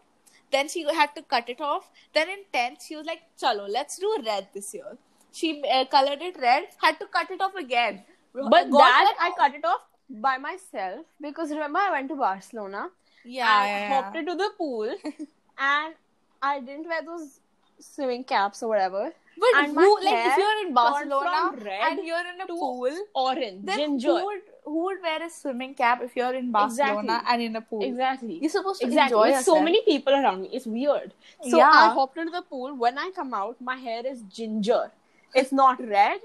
Then 0.56 0.68
she 0.74 0.84
had 1.00 1.14
to 1.16 1.22
cut 1.34 1.48
it 1.54 1.60
off. 1.60 1.90
Then 2.14 2.28
in 2.34 2.44
10th, 2.52 2.86
she 2.88 2.96
was 2.96 3.06
like, 3.06 3.22
Chalo, 3.40 3.68
let's 3.78 3.98
do 3.98 4.10
red 4.24 4.48
this 4.54 4.72
year. 4.74 4.92
She 5.32 5.62
uh, 5.70 5.84
colored 5.96 6.22
it 6.22 6.38
red, 6.40 6.68
had 6.82 6.98
to 7.00 7.06
cut 7.16 7.30
it 7.30 7.42
off 7.46 7.54
again. 7.54 8.02
But 8.32 8.70
Got 8.70 8.78
that 8.78 9.04
that 9.08 9.16
I 9.20 9.30
cut 9.36 9.54
it 9.54 9.64
off 9.64 9.82
by 10.08 10.38
myself 10.38 11.04
because 11.20 11.50
remember 11.50 11.78
I 11.78 11.90
went 11.90 12.08
to 12.08 12.16
Barcelona. 12.16 12.88
Yeah, 13.24 13.46
I 13.48 13.66
yeah, 13.66 13.88
hopped 13.88 14.14
yeah. 14.14 14.20
into 14.20 14.34
the 14.34 14.50
pool 14.56 14.94
and 15.58 15.94
I 16.42 16.60
didn't 16.60 16.86
wear 16.86 17.02
those 17.04 17.40
swimming 17.80 18.24
caps 18.24 18.62
or 18.62 18.68
whatever. 18.68 19.12
But 19.38 19.64
and 19.64 19.74
who, 19.74 20.04
like, 20.04 20.26
if 20.26 20.38
you're 20.38 20.66
in 20.66 20.72
Barcelona 20.72 21.52
and 21.88 22.06
you're 22.06 22.26
in 22.34 22.40
a 22.40 22.46
pool, 22.46 22.90
Orange, 23.14 23.66
then 23.66 23.78
ginger. 23.78 24.08
who 24.08 24.24
would 24.24 24.45
who 24.66 24.84
would 24.84 25.00
wear 25.00 25.22
a 25.24 25.30
swimming 25.30 25.74
cap 25.80 26.00
if 26.02 26.14
you're 26.16 26.34
in 26.34 26.50
Barcelona 26.50 27.00
Exactly. 27.00 27.32
and 27.34 27.42
in 27.48 27.56
a 27.56 27.60
pool? 27.62 27.82
Exactly. 27.88 28.38
You're 28.42 28.50
supposed 28.50 28.80
to 28.82 28.86
Exactly. 28.88 29.16
enjoy 29.16 29.36
With 29.36 29.44
so 29.44 29.62
many 29.62 29.82
people 29.84 30.12
around 30.12 30.42
me. 30.42 30.48
It's 30.52 30.66
weird. 30.66 31.12
So 31.50 31.56
Yeah. 31.58 31.70
I 31.82 31.88
hopped 31.98 32.18
into 32.18 32.32
the 32.32 32.42
pool. 32.42 32.74
When 32.86 32.98
I 32.98 33.10
come 33.18 33.32
out, 33.42 33.60
my 33.60 33.76
hair 33.76 34.04
is 34.14 34.22
ginger. 34.40 34.90
It's 35.34 35.52
not 35.52 35.78
red. 35.98 36.20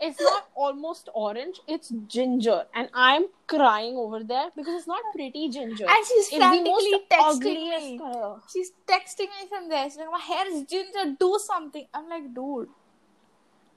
It's 0.00 0.20
not 0.20 0.48
almost 0.56 1.08
orange. 1.14 1.60
It's 1.68 1.90
ginger. 2.14 2.66
And 2.74 2.88
I'm 2.92 3.26
crying 3.46 3.96
over 3.96 4.24
there 4.24 4.48
because 4.56 4.74
it's 4.80 4.88
not 4.88 5.02
pretty 5.12 5.48
ginger. 5.50 5.86
And 5.88 6.06
she's 6.08 6.26
it's 6.28 6.36
frantically 6.36 7.00
texting 7.12 7.68
me. 7.78 7.98
color. 7.98 8.40
She's 8.52 8.72
texting 8.88 9.30
me 9.38 9.46
from 9.48 9.68
there. 9.68 9.84
She's 9.84 9.98
like, 9.98 10.10
my 10.10 10.18
hair 10.18 10.46
is 10.52 10.64
ginger. 10.64 11.04
Do 11.18 11.38
something. 11.46 11.86
I'm 11.94 12.08
like, 12.08 12.34
dude, 12.34 12.68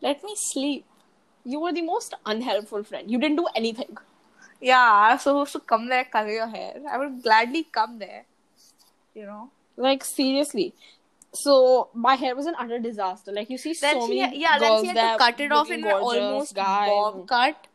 let 0.01 0.23
me 0.23 0.33
sleep. 0.35 0.85
You 1.53 1.59
were 1.63 1.71
the 1.71 1.81
most 1.89 2.13
unhelpful 2.25 2.83
friend. 2.83 3.09
You 3.15 3.19
didn't 3.23 3.37
do 3.37 3.47
anything. 3.55 3.97
Yeah, 4.59 4.81
I 4.81 5.13
was 5.13 5.21
supposed 5.23 5.53
to 5.53 5.59
come 5.71 5.87
there, 5.87 6.05
color 6.15 6.31
your 6.37 6.47
hair. 6.47 6.73
I 6.91 6.97
would 6.97 7.21
gladly 7.23 7.63
come 7.79 7.99
there. 7.99 8.25
You 9.15 9.25
know. 9.27 9.49
Like 9.85 10.03
seriously. 10.03 10.73
So 11.33 11.53
my 11.93 12.15
hair 12.15 12.35
was 12.35 12.47
an 12.47 12.55
utter 12.59 12.79
disaster. 12.79 13.31
Like 13.31 13.49
you 13.49 13.57
see 13.57 13.73
Then 13.79 14.01
so 14.01 14.07
she, 14.07 14.19
many 14.21 14.41
yeah, 14.41 14.57
then 14.59 14.69
girls 14.69 14.81
she 14.81 14.87
had 14.87 15.11
to 15.13 15.17
cut 15.23 15.39
it 15.39 15.51
off 15.51 15.69
in 15.71 15.83
an 15.85 15.91
almost 16.09 16.55
guys. 16.55 16.89
bob 16.89 17.27
cut. 17.27 17.67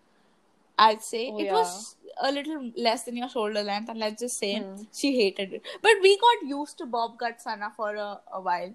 I'd 0.79 1.03
say 1.03 1.31
Oh, 1.33 1.39
it 1.41 1.45
yeah. 1.45 1.53
was 1.53 1.97
a 2.29 2.33
little 2.33 2.71
less 2.77 3.05
than 3.05 3.17
your 3.17 3.29
shoulder 3.29 3.63
length, 3.63 3.89
and 3.89 3.99
let's 3.99 4.21
just 4.21 4.39
say 4.39 4.53
Hmm. 4.61 4.83
she 4.93 5.13
hated 5.17 5.53
it. 5.59 5.63
But 5.81 5.93
we 6.03 6.19
got 6.25 6.49
used 6.55 6.79
to 6.79 6.87
bob 6.87 7.19
cut 7.19 7.41
Sana 7.41 7.71
for 7.77 7.95
a, 7.95 8.09
a 8.33 8.41
while. 8.41 8.75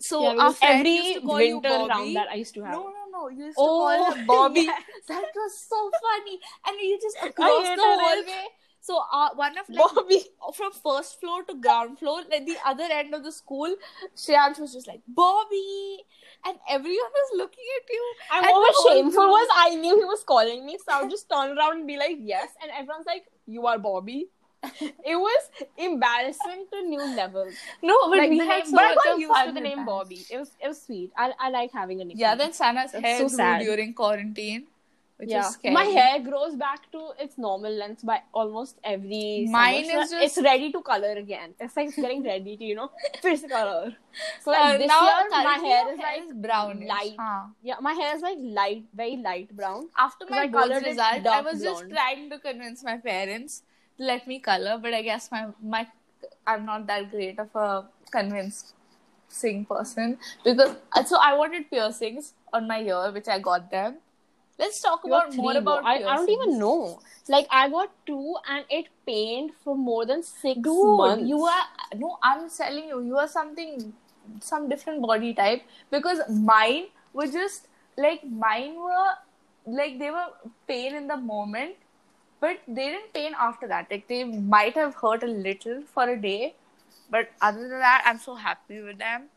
So 0.00 0.22
Yeah, 0.22 0.52
every 0.62 0.90
used 0.96 1.14
to 1.20 1.26
call 1.26 1.40
you 1.40 1.58
winter 1.58 1.86
round 1.94 2.16
that 2.16 2.28
I 2.30 2.34
used 2.44 2.54
to 2.54 2.62
have. 2.62 2.74
No, 2.74 2.84
no, 2.84 2.97
used 3.28 3.56
to 3.56 3.62
Oh, 3.66 3.78
call 3.82 4.12
her 4.14 4.24
Bobby. 4.30 4.66
That 5.08 5.24
was 5.34 5.58
so 5.58 5.90
funny. 6.06 6.38
And 6.66 6.80
you 6.80 6.98
just 7.02 7.16
across 7.22 7.66
the 7.66 7.82
hallway. 7.82 8.44
So 8.80 9.02
uh, 9.12 9.30
one 9.34 9.58
of 9.58 9.68
like 9.68 9.78
Bobby. 9.94 10.20
from 10.54 10.70
first 10.72 11.20
floor 11.20 11.42
to 11.44 11.54
ground 11.54 11.98
floor, 11.98 12.22
like 12.30 12.46
the 12.46 12.56
other 12.64 12.84
end 12.90 13.12
of 13.12 13.22
the 13.24 13.32
school, 13.32 13.74
Shreyansh 14.16 14.58
was 14.60 14.72
just 14.72 14.86
like 14.86 15.02
Bobby, 15.08 15.98
and 16.46 16.56
everyone 16.70 17.12
was 17.20 17.30
looking 17.36 17.64
at 17.76 17.90
you. 17.90 18.04
And 18.32 18.46
And 18.46 18.52
what 18.52 18.60
was 18.70 18.92
shameful 18.92 19.26
was 19.26 19.48
I 19.54 19.74
knew 19.74 19.96
he 19.98 20.04
was 20.04 20.22
calling 20.24 20.64
me, 20.64 20.78
so 20.78 20.94
I 20.94 21.02
would 21.02 21.10
just 21.10 21.28
turn 21.28 21.58
around 21.58 21.78
and 21.78 21.86
be 21.86 21.98
like, 21.98 22.16
yes. 22.20 22.48
And 22.62 22.70
everyone's 22.70 23.04
like, 23.06 23.24
you 23.46 23.66
are 23.66 23.78
Bobby. 23.78 24.28
it 24.80 25.16
was 25.16 25.42
embarrassing 25.76 26.66
to 26.72 26.82
new 26.82 27.04
levels. 27.16 27.54
No, 27.82 27.96
but 28.08 28.18
like 28.18 28.30
we 28.30 28.38
had 28.38 28.64
name, 28.64 28.66
so 28.66 28.72
but 28.76 28.84
I 28.84 28.88
much 28.94 29.04
got 29.04 29.14
of 29.14 29.20
used 29.20 29.44
to 29.46 29.52
the 29.52 29.60
name. 29.60 29.84
Bobby. 29.84 30.20
It 30.30 30.38
was 30.38 30.50
it 30.62 30.68
was 30.68 30.82
sweet. 30.82 31.12
I 31.16 31.32
I 31.38 31.50
like 31.50 31.72
having 31.72 32.00
a 32.00 32.04
nickname. 32.04 32.20
Yeah, 32.20 32.34
then 32.34 32.52
Sana's 32.52 32.92
That's 32.92 33.04
hair 33.04 33.18
so 33.18 33.28
grew 33.28 33.36
sad. 33.36 33.62
during 33.62 33.94
quarantine, 33.94 34.66
which 35.16 35.30
yeah, 35.30 35.46
is 35.46 35.54
scary. 35.54 35.74
my 35.74 35.84
hair 35.84 36.18
grows 36.20 36.56
back 36.56 36.90
to 36.90 37.10
its 37.20 37.38
normal 37.38 37.70
length 37.72 38.04
by 38.04 38.18
almost 38.32 38.78
every. 38.82 39.46
Mine 39.48 39.84
summer. 39.84 40.02
is 40.02 40.10
So 40.10 40.18
just- 40.18 40.38
it's 40.38 40.44
ready 40.50 40.72
to 40.72 40.82
color 40.82 41.12
again. 41.12 41.54
It's 41.60 41.76
like 41.76 41.88
it's 41.88 41.96
getting 41.96 42.24
ready 42.24 42.56
to 42.56 42.64
you 42.64 42.74
know 42.74 42.90
fix 43.22 43.42
color. 43.54 43.94
So 44.42 44.50
like 44.50 44.60
Uh, 44.74 44.78
this 44.78 44.88
now 44.88 45.00
year, 45.04 45.30
my 45.30 45.44
currently 45.44 45.68
hair 45.70 45.84
your 45.84 45.94
is 45.94 46.00
like 46.10 46.42
brownish. 46.48 46.88
light. 46.88 47.14
Huh. 47.18 47.40
Yeah, 47.62 47.76
my 47.80 47.92
hair 47.92 48.16
is 48.16 48.22
like 48.22 48.38
light, 48.60 48.84
very 48.92 49.16
light 49.30 49.54
brown. 49.54 49.88
After 49.96 50.26
my 50.28 50.42
I 50.42 50.46
boards 50.48 50.84
result, 50.84 51.12
I 51.14 51.18
dark 51.30 51.44
was 51.52 51.62
just 51.62 51.88
trying 51.90 52.28
to 52.30 52.38
convince 52.40 52.82
my 52.82 52.96
parents 52.96 53.60
to 53.60 53.67
let 53.98 54.26
me 54.26 54.38
color, 54.38 54.78
but 54.80 54.94
I 54.94 55.02
guess 55.02 55.30
my 55.30 55.46
my 55.62 55.86
I'm 56.46 56.64
not 56.64 56.86
that 56.86 57.10
great 57.10 57.38
of 57.38 57.54
a 57.54 57.84
convincing 58.10 59.64
person 59.66 60.18
because 60.44 60.76
uh, 60.92 61.04
so 61.04 61.18
I 61.20 61.34
wanted 61.34 61.70
piercings 61.70 62.34
on 62.52 62.66
my 62.66 62.80
ear, 62.82 63.10
which 63.12 63.28
I 63.28 63.38
got 63.38 63.70
them. 63.70 63.96
Let's 64.58 64.80
talk 64.82 65.02
You 65.04 65.14
about 65.14 65.34
more 65.36 65.56
about. 65.56 65.84
I, 65.84 65.98
I 66.02 66.16
don't 66.16 66.30
even 66.30 66.58
know. 66.58 67.00
Like 67.28 67.46
I 67.50 67.68
got 67.68 67.92
two 68.06 68.34
and 68.48 68.64
it 68.68 68.86
pained 69.06 69.52
for 69.62 69.76
more 69.76 70.04
than 70.04 70.22
six 70.22 70.56
Dude, 70.56 70.96
months. 70.96 71.28
you 71.28 71.44
are 71.44 71.64
no. 71.96 72.18
I'm 72.22 72.50
telling 72.50 72.88
you, 72.88 73.02
you 73.02 73.16
are 73.16 73.28
something, 73.28 73.92
some 74.40 74.68
different 74.68 75.00
body 75.02 75.32
type 75.34 75.62
because 75.92 76.20
mine 76.28 76.86
were 77.12 77.26
just 77.28 77.68
like 77.96 78.24
mine 78.24 78.74
were 78.74 79.12
like 79.66 79.98
they 79.98 80.10
were 80.10 80.26
pain 80.66 80.94
in 80.96 81.06
the 81.06 81.16
moment, 81.16 81.76
but 82.40 82.58
they 82.66 82.86
didn't 82.90 83.12
pain 83.12 83.34
after 83.38 83.66
that. 83.68 83.90
Like 83.90 84.06
they 84.08 84.24
might 84.24 84.74
have 84.74 84.94
hurt 84.94 85.22
a 85.22 85.26
little 85.26 85.82
for 85.94 86.08
a 86.08 86.16
day, 86.20 86.54
but 87.10 87.30
other 87.40 87.60
than 87.68 87.78
that, 87.80 88.02
I'm 88.06 88.18
so 88.18 88.34
happy 88.34 88.80
with 88.80 88.98
them. 88.98 89.28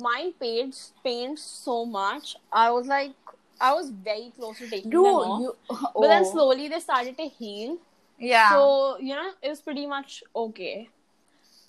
mine 0.00 0.32
pained 0.40 0.78
pained 1.04 1.38
so 1.38 1.84
much. 1.84 2.36
I 2.52 2.70
was 2.70 2.86
like, 2.86 3.12
I 3.60 3.72
was 3.74 3.90
very 3.90 4.32
close 4.36 4.58
to 4.58 4.68
taking 4.68 4.90
Dude, 4.90 5.04
them 5.06 5.14
off. 5.14 5.40
you, 5.42 5.56
But 5.94 6.08
then 6.08 6.22
oh. 6.26 6.32
slowly 6.32 6.68
they 6.68 6.80
started 6.80 7.16
to 7.18 7.28
heal. 7.28 7.78
yeah. 8.18 8.50
So 8.50 8.98
you 8.98 9.14
know, 9.14 9.30
it 9.42 9.48
was 9.48 9.60
pretty 9.60 9.86
much 9.86 10.22
okay. 10.34 10.88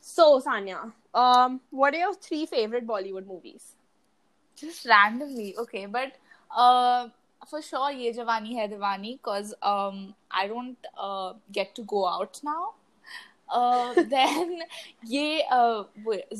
So 0.01 0.39
Sanya, 0.39 0.91
um, 1.13 1.61
what 1.71 1.93
are 1.95 1.97
your 1.97 2.13
three 2.15 2.45
favorite 2.45 2.85
Bollywood 2.87 3.25
movies? 3.27 3.71
just 4.55 4.85
randomly 4.85 5.55
okay 5.57 5.85
but 5.85 6.13
uh 6.55 7.07
for 7.49 7.61
sure 7.61 7.91
ye 7.91 8.13
jawani 8.21 8.57
hai 8.61 8.67
diwani 8.73 9.11
because 9.19 9.53
um 9.73 10.01
i 10.41 10.47
don't 10.53 10.89
uh, 11.09 11.33
get 11.59 11.75
to 11.79 11.83
go 11.93 12.07
out 12.15 12.39
now 12.49 12.63
uh 13.57 13.93
then 14.13 14.53
ye 15.15 15.25
uh 15.57 15.83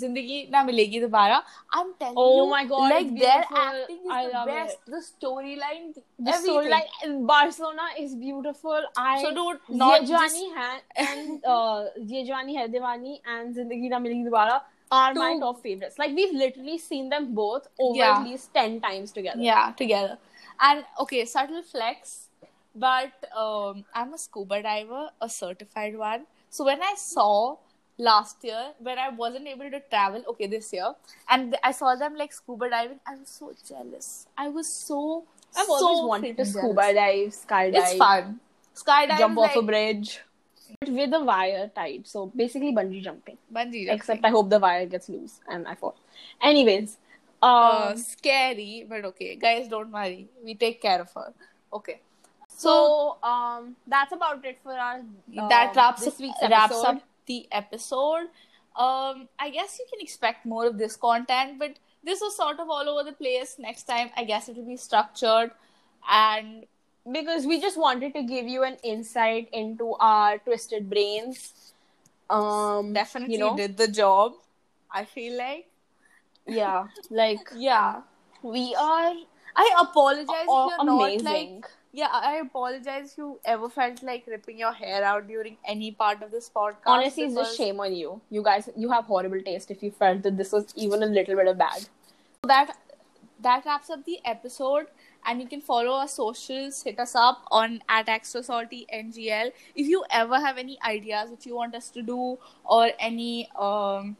zindagi 0.03 0.37
na 0.55 0.63
milegi 0.69 1.01
dobara 1.05 1.39
i'm 1.79 1.91
telling 1.99 2.17
Oh 2.17 2.37
you 2.37 2.45
my 2.51 2.63
God, 2.65 2.89
like 2.93 3.09
their 3.19 3.43
acting 3.63 3.99
is 4.05 4.13
I 4.17 4.21
the 4.35 4.43
best 4.49 4.77
it. 4.79 4.91
the 4.93 5.01
storyline 5.07 5.85
The 6.27 6.31
storyline 6.31 7.17
Barcelona 7.31 7.87
is 8.03 8.15
beautiful. 8.15 8.87
I 8.97 9.21
so 9.23 9.31
dude 9.39 9.59
not 9.81 10.01
Ye 10.01 10.07
just 10.11 10.35
Jawani 10.35 10.47
Hai 10.55 10.77
and 11.05 11.45
uh, 11.55 11.85
Ye 12.13 12.23
Jawani 12.29 12.55
Hai 12.59 13.19
and 13.35 13.55
Zindagi 13.59 13.89
Na 13.95 13.99
Milegi 14.05 14.29
Dobara 14.29 14.61
are 14.91 15.13
my 15.13 15.37
top 15.39 15.61
favorites. 15.61 15.99
Like 15.99 16.15
we've 16.15 16.33
literally 16.33 16.77
seen 16.77 17.09
them 17.09 17.33
both 17.41 17.67
over 17.79 17.99
Yeah. 17.99 18.17
at 18.17 18.23
least 18.29 18.53
ten 18.53 18.79
times 18.81 19.11
together. 19.11 19.41
Yeah, 19.49 19.73
together. 19.83 20.17
And 20.59 20.85
okay, 21.01 21.25
subtle 21.25 21.61
flex, 21.63 22.29
but 22.75 23.11
um, 23.35 23.85
I'm 23.93 24.13
a 24.13 24.17
scuba 24.17 24.61
diver, 24.61 25.09
a 25.21 25.29
certified 25.29 25.97
one. 25.97 26.25
So 26.49 26.65
when 26.65 26.81
I 26.81 26.93
saw 26.95 27.57
last 27.97 28.43
year, 28.43 28.73
when 28.79 28.97
I 28.97 29.09
wasn't 29.09 29.47
able 29.47 29.69
to 29.71 29.79
travel, 29.89 30.23
okay, 30.29 30.47
this 30.47 30.71
year, 30.73 30.93
and 31.29 31.57
I 31.63 31.71
saw 31.71 31.95
them 31.95 32.15
like 32.15 32.33
scuba 32.33 32.69
diving, 32.69 32.99
I 33.07 33.15
was 33.15 33.29
so 33.29 33.53
jealous. 33.67 34.27
I 34.37 34.49
was 34.49 34.67
so. 34.71 35.23
I've 35.57 35.65
so 35.67 35.73
always 35.73 36.09
wanted 36.09 36.37
to 36.37 36.43
freaking 36.43 36.47
scuba 36.47 36.81
jealous. 36.93 37.45
dive, 37.47 37.73
skydive, 37.73 37.75
It's 37.75 37.93
fun. 37.95 38.39
Skydive 38.75 39.17
jump 39.17 39.37
is 39.37 39.43
off 39.45 39.55
a 39.55 39.61
bridge, 39.61 40.19
but 40.81 40.89
with 40.89 41.13
a 41.13 41.23
wire 41.23 41.71
tied. 41.73 42.05
So 42.05 42.31
basically 42.35 42.73
bungee 42.73 43.01
jumping. 43.01 43.37
bungee 43.53 43.85
jumping. 43.85 43.89
Except 43.89 44.25
I 44.25 44.29
hope 44.29 44.49
the 44.49 44.59
wire 44.59 44.85
gets 44.85 45.07
loose 45.07 45.39
and 45.47 45.65
I 45.67 45.75
fall. 45.75 45.95
Anyways, 46.41 46.97
uh, 47.41 47.89
um, 47.91 47.97
scary, 47.97 48.85
but 48.87 49.05
okay, 49.05 49.35
guys, 49.35 49.67
don't 49.67 49.91
worry. 49.91 50.27
We 50.43 50.55
take 50.55 50.81
care 50.81 51.01
of 51.01 51.11
her. 51.13 51.33
Okay. 51.73 51.99
so 52.47 53.17
um, 53.21 53.75
that's 53.85 54.13
about 54.13 54.45
it 54.45 54.57
for 54.63 54.71
our 54.71 54.99
um, 54.99 55.49
that 55.49 55.75
wraps 55.75 56.05
this 56.05 56.13
up, 56.13 56.19
week's 56.21 56.41
wraps 56.49 56.83
up 56.83 57.01
the 57.25 57.47
episode. 57.51 58.29
Um, 58.75 59.27
I 59.39 59.49
guess 59.51 59.77
you 59.79 59.85
can 59.89 60.01
expect 60.01 60.45
more 60.45 60.67
of 60.67 60.77
this 60.77 60.95
content, 60.95 61.59
but 61.59 61.75
this 62.03 62.21
was 62.21 62.35
sort 62.35 62.59
of 62.59 62.69
all 62.69 62.87
over 62.87 63.03
the 63.09 63.15
place. 63.15 63.57
Next 63.59 63.83
time, 63.83 64.09
I 64.15 64.23
guess 64.23 64.47
it 64.49 64.55
will 64.55 64.65
be 64.65 64.77
structured, 64.77 65.51
and 66.09 66.65
because 67.11 67.45
we 67.45 67.61
just 67.61 67.77
wanted 67.77 68.13
to 68.13 68.23
give 68.23 68.47
you 68.47 68.63
an 68.63 68.77
insight 68.83 69.49
into 69.53 69.93
our 69.99 70.37
twisted 70.39 70.89
brains. 70.89 71.53
Um, 72.29 72.93
Definitely 72.93 73.35
you 73.35 73.39
know, 73.39 73.55
did 73.55 73.77
the 73.77 73.87
job. 73.87 74.33
I 74.91 75.05
feel 75.05 75.37
like. 75.37 75.67
Yeah, 76.47 76.87
like 77.09 77.51
Yeah. 77.55 78.01
we 78.41 78.75
are 78.75 79.13
I 79.55 79.73
apologize 79.81 80.27
if 80.29 80.47
you're 80.47 80.83
not 80.85 80.97
like 80.97 81.19
amazing. 81.21 81.63
Yeah, 81.93 82.09
I 82.11 82.35
apologize 82.37 83.11
if 83.13 83.17
you 83.17 83.39
ever 83.45 83.69
felt 83.69 84.03
like 84.03 84.25
ripping 84.27 84.59
your 84.59 84.73
hair 84.73 85.01
out 85.01 85.27
during 85.27 85.55
any 85.65 85.91
part 85.91 86.21
of 86.21 86.31
this 86.31 86.51
podcast. 86.53 86.81
Honestly, 86.85 87.23
it's 87.23 87.35
just 87.35 87.57
shame 87.57 87.79
on 87.79 87.95
you. 87.95 88.19
You 88.29 88.43
guys, 88.43 88.69
you 88.75 88.91
have 88.91 89.05
horrible 89.05 89.41
taste 89.41 89.71
if 89.71 89.81
you 89.81 89.91
felt 89.91 90.23
that 90.23 90.35
this 90.35 90.51
was 90.51 90.73
even 90.75 91.03
a 91.03 91.05
little 91.05 91.37
bit 91.37 91.47
of 91.47 91.57
bad. 91.57 91.87
That 92.43 92.77
that 93.39 93.65
wraps 93.65 93.89
up 93.89 94.03
the 94.03 94.19
episode, 94.25 94.87
and 95.25 95.41
you 95.41 95.47
can 95.47 95.61
follow 95.61 95.93
our 95.93 96.07
socials. 96.09 96.83
Hit 96.83 96.99
us 96.99 97.15
up 97.15 97.45
on 97.49 97.81
at 97.87 98.09
extra 98.09 98.43
salty 98.43 98.85
ngl. 98.93 99.51
If 99.73 99.87
you 99.87 100.03
ever 100.09 100.37
have 100.41 100.57
any 100.57 100.77
ideas 100.83 101.31
which 101.31 101.45
you 101.45 101.55
want 101.55 101.75
us 101.75 101.89
to 101.91 102.01
do, 102.01 102.37
or 102.65 102.91
any 102.99 103.49
um, 103.55 104.17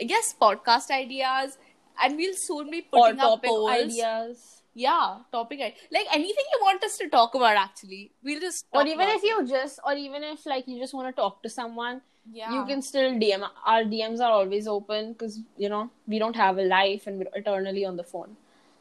I 0.00 0.04
guess 0.04 0.34
podcast 0.40 0.90
ideas, 0.90 1.58
and 2.02 2.16
we'll 2.16 2.34
soon 2.34 2.70
be 2.70 2.86
Or 2.92 3.00
putting 3.08 3.20
up 3.20 3.42
polls. 3.42 3.70
ideas. 3.70 4.54
Yeah, 4.74 5.18
topic 5.32 5.60
i- 5.60 5.74
like 5.90 6.06
anything 6.12 6.44
you 6.54 6.58
want 6.62 6.84
us 6.84 6.96
to 6.98 7.08
talk 7.08 7.34
about. 7.34 7.56
Actually, 7.56 8.12
we'll 8.22 8.40
just 8.40 8.66
Or 8.72 8.86
even 8.86 9.00
about 9.00 9.16
if 9.16 9.22
you 9.24 9.46
just, 9.46 9.80
or 9.84 9.94
even 9.94 10.22
if 10.22 10.46
like 10.46 10.68
you 10.68 10.78
just 10.78 10.94
want 10.94 11.08
to 11.14 11.20
talk 11.20 11.42
to 11.42 11.48
someone, 11.48 12.00
yeah. 12.32 12.52
you 12.54 12.64
can 12.66 12.80
still 12.82 13.10
DM. 13.22 13.48
Our 13.66 13.82
DMs 13.84 14.20
are 14.20 14.30
always 14.30 14.68
open 14.68 15.12
because 15.14 15.40
you 15.56 15.68
know 15.68 15.90
we 16.06 16.20
don't 16.20 16.36
have 16.36 16.58
a 16.58 16.62
life 16.62 17.06
and 17.08 17.18
we're 17.18 17.32
eternally 17.42 17.84
on 17.84 17.96
the 17.96 18.04
phone. 18.04 18.36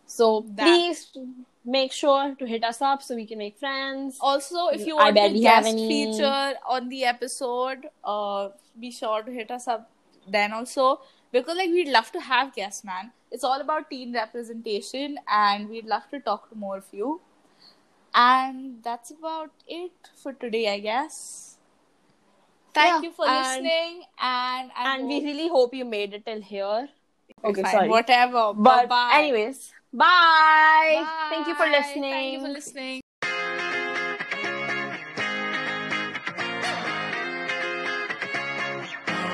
So 0.05 0.45
That- 0.49 0.67
please 0.67 1.17
make 1.65 1.91
sure 1.91 2.35
to 2.39 2.45
hit 2.45 2.63
us 2.63 2.81
up 2.81 3.01
so 3.03 3.15
we 3.15 3.25
can 3.25 3.39
make 3.39 3.57
friends. 3.57 4.17
Also, 4.21 4.67
if 4.67 4.85
you 4.87 4.97
I 4.97 5.05
want 5.05 5.17
a 5.17 5.21
have 5.21 5.33
guest 5.41 5.67
any- 5.67 5.87
feature 5.87 6.53
on 6.65 6.89
the 6.89 7.03
episode, 7.05 7.89
uh, 8.03 8.49
be 8.79 8.91
sure 8.91 9.23
to 9.23 9.31
hit 9.31 9.49
us 9.51 9.67
up 9.67 9.89
then 10.35 10.51
also 10.53 10.99
because 11.31 11.57
like 11.57 11.69
we'd 11.69 11.89
love 11.89 12.11
to 12.13 12.19
have 12.21 12.53
guests, 12.55 12.83
man. 12.83 13.11
It's 13.31 13.43
all 13.43 13.59
about 13.61 13.89
teen 13.89 14.13
representation, 14.13 15.17
and 15.27 15.69
we'd 15.69 15.85
love 15.85 16.09
to 16.11 16.19
talk 16.19 16.49
to 16.49 16.55
more 16.55 16.77
of 16.77 16.85
you. 16.91 17.21
And 18.15 18.83
that's 18.83 19.11
about 19.11 19.51
it 19.67 19.91
for 20.15 20.33
today, 20.33 20.69
I 20.73 20.79
guess. 20.79 21.57
Thank 22.73 23.03
Yeah, 23.03 23.09
you 23.09 23.11
for 23.11 23.27
and- 23.27 23.45
listening, 23.45 24.03
and 24.19 24.71
I 24.75 24.95
and 24.95 25.07
we 25.07 25.23
really 25.25 25.47
hope 25.49 25.73
you 25.73 25.85
made 25.85 26.13
it 26.13 26.25
till 26.25 26.41
here. 26.41 26.89
Okay, 27.43 27.61
fine, 27.63 27.71
sorry. 27.71 27.89
whatever. 27.89 28.53
But 28.53 28.87
Bye-bye. 28.89 29.19
anyways, 29.19 29.73
bye. 29.93 30.05
Bye. 31.03 31.27
Thank 31.29 31.47
you 31.47 31.55
for 31.55 31.67
listening. 31.67 32.11
Thank 32.11 32.33
you 32.33 32.39
for 32.41 32.53
listening. 32.59 33.01